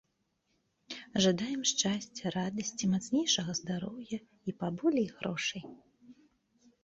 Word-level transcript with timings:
Жадаем 1.23 1.61
шчасця, 1.71 2.25
радасці, 2.37 2.89
мацнейшага 2.93 3.51
здароўя 3.59 4.17
і 4.47 4.55
паболей 4.61 5.07
грошай! 5.19 5.63